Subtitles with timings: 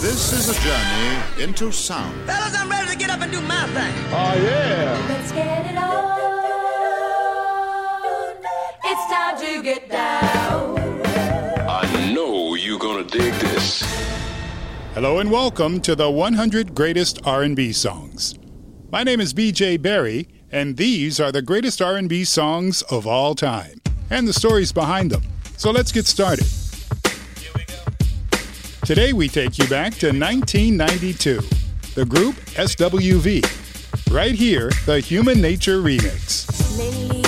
[0.00, 2.24] This is a journey into sound.
[2.24, 3.92] Fellas, I'm ready to get up and do my thing.
[4.12, 5.06] Oh, yeah.
[5.08, 6.18] Let's get it on.
[8.84, 11.02] It's time to get down.
[11.68, 13.82] I know you're gonna dig this.
[14.94, 18.38] Hello and welcome to the 100 Greatest R&B Songs.
[18.92, 23.80] My name is BJ Berry, and these are the greatest R&B songs of all time,
[24.10, 25.24] and the stories behind them.
[25.56, 26.46] So let's get started.
[28.88, 31.40] Today we take you back to 1992.
[31.94, 33.44] The group SWV.
[34.10, 37.27] Right here, the Human Nature remix.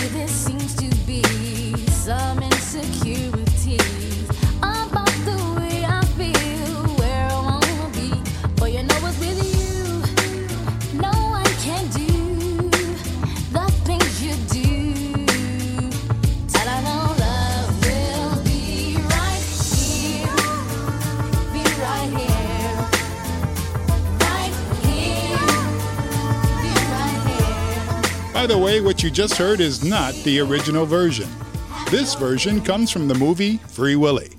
[28.40, 31.28] By the way, what you just heard is not the original version.
[31.90, 34.30] This version comes from the movie Free Willy.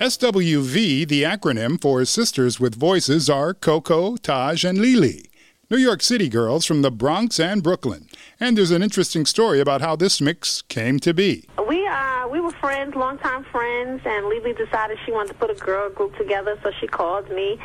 [0.00, 5.26] SWV, the acronym for Sisters with Voices, are Coko, Taj, and Lily.
[5.68, 8.08] New York City girls from the Bronx and Brooklyn.
[8.40, 11.46] And there's an interesting story about how this mix came to be.
[11.68, 15.54] We uh we were friends, longtime friends, and Lily decided she wanted to put a
[15.54, 17.58] girl group together, so she called me,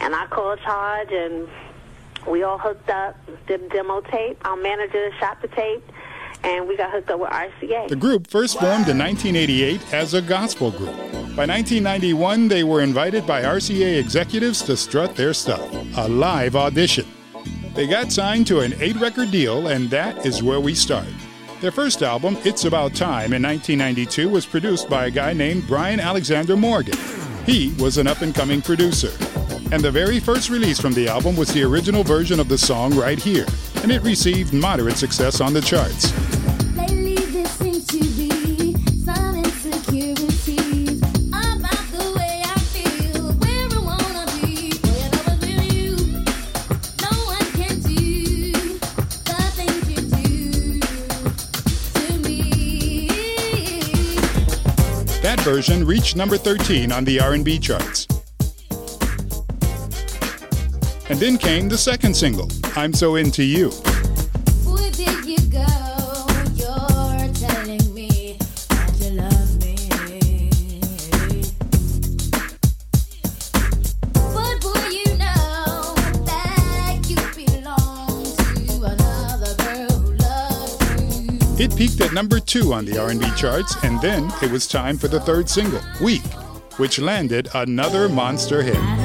[0.00, 1.46] and I called Charge, and
[2.26, 4.38] we all hooked up, did demo tape.
[4.46, 5.84] Our manager shot the tape,
[6.42, 7.88] and we got hooked up with RCA.
[7.88, 10.96] The group first formed in 1988 as a gospel group.
[11.36, 17.06] By 1991, they were invited by RCA executives to strut their stuff, a live audition.
[17.74, 21.08] They got signed to an eight record deal, and that is where we start.
[21.60, 25.98] Their first album, It's About Time, in 1992, was produced by a guy named Brian
[25.98, 26.98] Alexander Morgan.
[27.46, 29.10] He was an up and coming producer.
[29.74, 32.94] And the very first release from the album was the original version of the song
[32.94, 33.44] right here,
[33.82, 36.12] and it received moderate success on the charts.
[36.76, 44.24] Lately, there seems to be some insecurities about the way I feel, where I wanna
[44.40, 44.78] be.
[44.78, 45.96] When I was with you,
[47.02, 48.62] no one can do
[49.24, 50.86] the things you do
[51.94, 52.38] to me.
[55.20, 58.06] That version reached number 13 on the R&B charts.
[61.10, 63.68] And then came the second single, I'm So Into You.
[64.64, 65.66] Where did you go?
[66.56, 68.38] You're telling me
[68.70, 69.76] that you love me.
[74.14, 75.94] But boy, you know
[76.24, 78.24] that you belong
[78.66, 81.64] to another girl who loves you.
[81.64, 85.08] It peaked at number 2 on the R&B charts and then it was time for
[85.08, 86.24] the third single, Weak,
[86.78, 89.03] which landed another monster hit.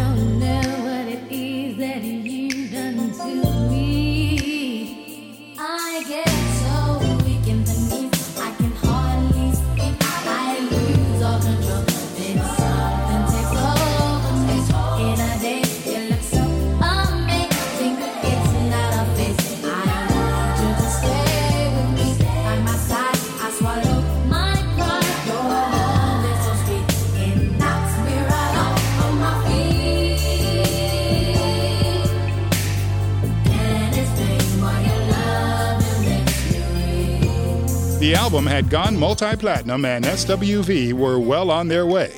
[38.00, 42.14] The album had gone multi platinum, and SWV were well on their way.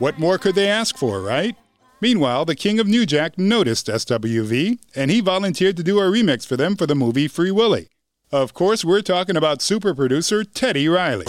[0.00, 1.54] What more could they ask for, right?
[2.00, 6.44] Meanwhile, the King of New Jack noticed SWV, and he volunteered to do a remix
[6.44, 7.90] for them for the movie Free Willy.
[8.32, 11.26] Of course, we're talking about super producer Teddy Riley.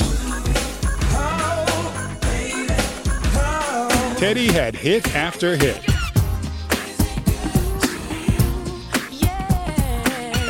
[4.18, 5.91] Teddy had hit after hit.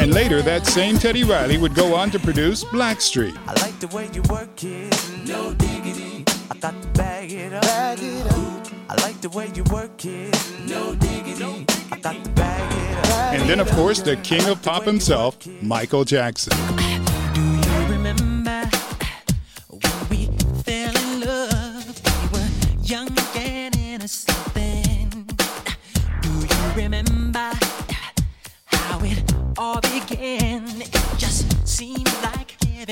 [0.01, 3.37] And later, that same Teddy Riley would go on to produce Blackstreet.
[3.45, 6.25] I like the way you work it, no diggity.
[6.49, 7.61] I got to bag it up.
[7.61, 8.67] Bag it up.
[8.89, 10.35] I like the way you work it,
[10.67, 11.67] no diggity.
[11.91, 13.33] I got to bag it up.
[13.35, 16.57] And then, of course, the king of pop himself, Michael Jackson.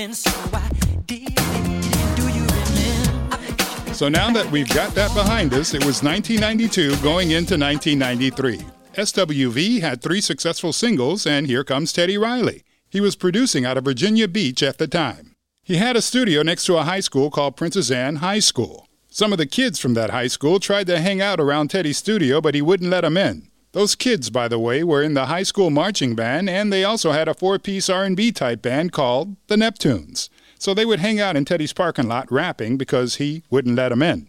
[0.08, 0.66] So I
[1.04, 2.16] did it.
[2.16, 3.94] Do you remember?
[3.94, 8.60] So now that we've got that behind us, it was 1992 going into 1993.
[8.94, 12.64] SWV had three successful singles, and here comes Teddy Riley.
[12.88, 15.34] He was producing out of Virginia Beach at the time.
[15.62, 18.88] He had a studio next to a high school called Princess Anne High School.
[19.10, 22.40] Some of the kids from that high school tried to hang out around Teddy's studio,
[22.40, 23.49] but he wouldn't let them in.
[23.72, 27.12] Those kids, by the way, were in the high school marching band, and they also
[27.12, 30.28] had a four-piece R&B type band called the Neptunes.
[30.58, 34.02] So they would hang out in Teddy's parking lot rapping because he wouldn't let them
[34.02, 34.28] in.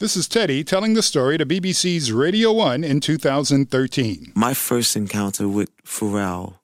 [0.00, 4.32] This is Teddy telling the story to BBC's Radio 1 in 2013.
[4.34, 6.54] My first encounter with Pharrell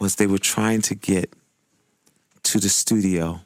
[0.00, 1.32] was they were trying to get
[2.42, 3.42] to the studio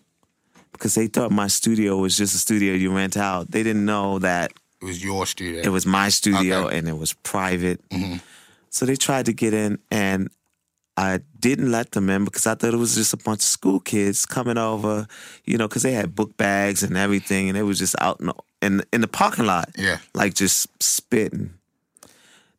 [0.73, 3.51] because they thought my studio was just a studio you rent out.
[3.51, 4.55] They didn't know that
[4.85, 5.63] It was your studio.
[5.63, 6.79] it was my studio Okay.
[6.79, 7.81] and it was private.
[7.89, 8.17] Mm-hmm.
[8.69, 10.29] So they tried to get in, and
[10.97, 13.81] I didn't let them in because I thought it was just a bunch of school
[13.81, 15.07] kids coming over,
[15.47, 18.27] you know, because they had book bags and everything, and it was just out in
[18.27, 19.99] the, in, in the parking lot, Yeah.
[20.13, 21.55] like just spitting.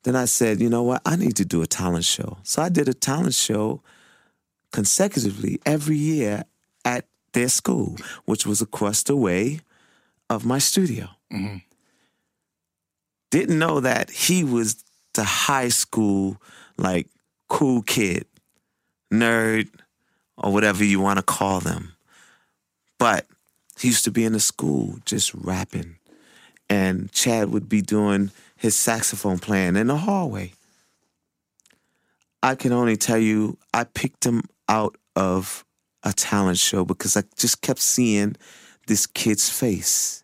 [0.03, 1.01] Then I said, you know what?
[1.05, 2.37] I need to do a talent show.
[2.43, 3.81] So I did a talent show
[4.71, 6.43] consecutively every year
[6.83, 9.59] at their school, which was across the way
[10.29, 11.09] of my studio.
[11.31, 11.57] Mm-hmm.
[13.35, 14.81] Didn't know that he was
[15.13, 16.41] the high school,
[16.77, 17.09] like,
[17.49, 18.27] cool kid,
[19.13, 19.67] nerd,
[20.37, 21.97] or whatever you want to call them.
[22.97, 23.25] But
[23.77, 25.97] he used to be in the school just rapping.
[26.69, 30.53] And Chad would be doing his saxophone playing in the hallway.
[32.41, 35.65] I can only tell you, I picked him out of
[36.03, 38.37] a talent show because I just kept seeing
[38.87, 40.23] this kid's face.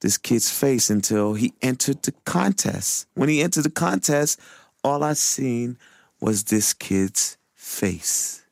[0.00, 3.06] This kid's face until he entered the contest.
[3.14, 4.38] When he entered the contest,
[4.84, 5.78] all I seen
[6.20, 8.42] was this kid's face.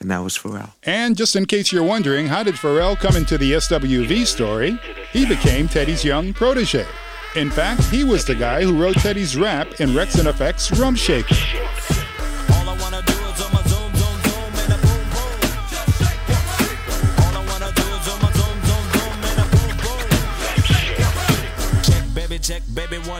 [0.00, 0.72] And that was Pharrell.
[0.82, 4.78] And just in case you're wondering, how did Pharrell come into the SWV story?
[5.12, 6.86] He became Teddy's young protege.
[7.36, 10.96] In fact, he was the guy who wrote Teddy's rap in Rex and Effect's Rump
[10.96, 11.36] Shaker.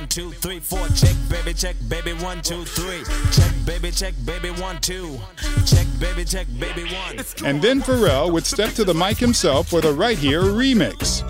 [0.01, 0.87] One, two, three, four.
[0.97, 3.03] Check, baby, check, baby, one, two, three.
[3.33, 5.21] Check, baby, check, baby, one, two.
[5.67, 7.19] Check, baby, check, baby, one.
[7.45, 11.23] And then Pharrell would step to the mic himself for the Right Here remix.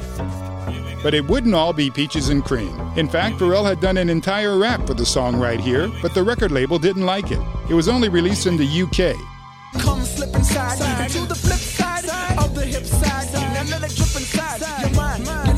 [1.03, 2.79] But it wouldn't all be peaches and cream.
[2.97, 6.23] In fact, Pharrell had done an entire rap for the song Right Here, but the
[6.23, 7.41] record label didn't like it.
[7.69, 9.17] It was only released in the UK.
[9.83, 13.33] Come slip inside, to the flip side of the hip side.
[13.33, 15.50] Now let it drip inside your mind.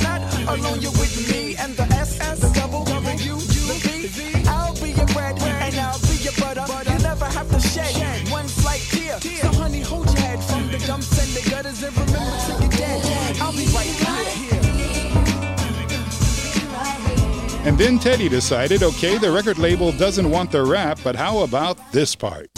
[17.82, 22.14] Then Teddy decided okay, the record label doesn't want the rap, but how about this
[22.14, 22.48] part?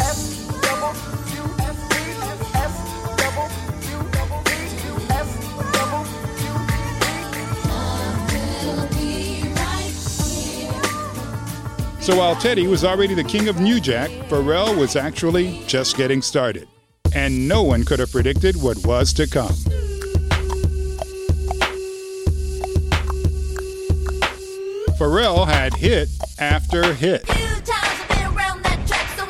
[12.00, 16.20] So while Teddy was already the king of New Jack, Pharrell was actually just getting
[16.20, 16.68] started.
[17.14, 19.54] And no one could have predicted what was to come.
[25.04, 26.08] Pharrell had hit
[26.38, 27.26] after hit.
[27.26, 29.26] Few times I've been around that track, so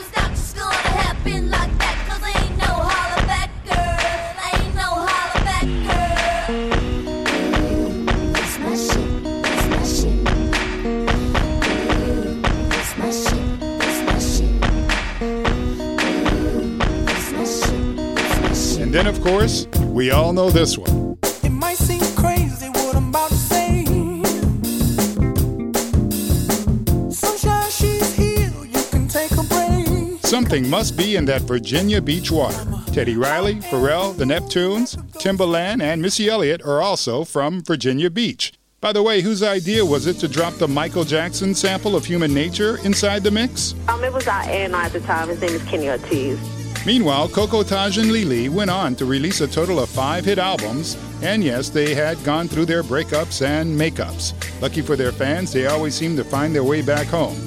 [30.45, 32.67] Something must be in that Virginia Beach water.
[32.93, 38.53] Teddy Riley, Pharrell, the Neptunes, Timbaland, and Missy Elliott are also from Virginia Beach.
[38.83, 42.35] By the way, whose idea was it to drop the Michael Jackson sample of Human
[42.35, 43.75] Nature inside the mix?
[43.89, 45.29] Um, it was our A&R at the time.
[45.29, 46.39] His name is Kenny Ortiz.
[46.85, 50.99] Meanwhile, Coko Taj and Lily went on to release a total of five hit albums,
[51.23, 54.35] and yes, they had gone through their breakups and makeups.
[54.61, 57.39] Lucky for their fans, they always seem to find their way back home.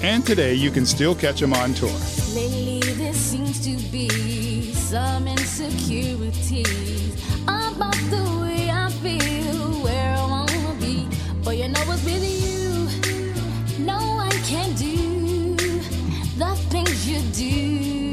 [0.00, 1.90] And today, you can still catch them on tour.
[2.36, 7.14] Lately, there seems to be some insecurities
[7.44, 11.08] about the way I feel, where I wanna be.
[11.42, 12.88] But you know you?
[13.78, 15.56] No one can do
[16.36, 18.12] the things you do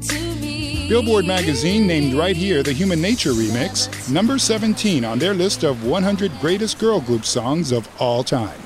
[0.00, 0.88] to me.
[0.88, 5.84] Billboard magazine named right here the Human Nature remix, number 17 on their list of
[5.84, 8.63] 100 greatest girl group songs of all time.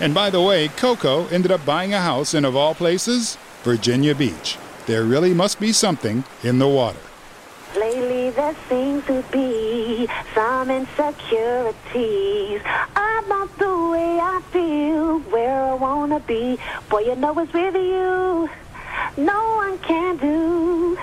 [0.00, 4.14] And by the way, Coko ended up buying a house in, of all places, Virginia
[4.14, 4.58] Beach.
[4.86, 6.98] There really must be something in the water.
[7.76, 16.20] Lately, there seems to be some insecurities about the way I feel, where I wanna
[16.20, 16.58] be.
[16.88, 18.50] Boy, you know it's with you.
[19.16, 20.98] No one can do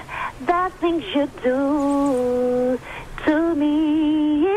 [0.46, 2.80] the things you do
[3.26, 4.51] to me.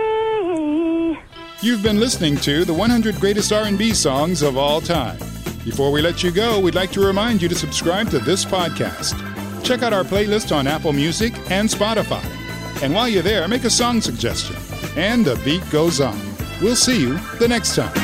[1.65, 5.17] You've been listening to the 100 greatest R&B songs of all time.
[5.65, 9.15] Before we let you go, we'd like to remind you to subscribe to this podcast.
[9.65, 12.23] Check out our playlist on Apple Music and Spotify.
[12.83, 14.57] And while you're there, make a song suggestion.
[14.95, 16.21] And the beat goes on.
[16.61, 18.04] We'll see you the next time.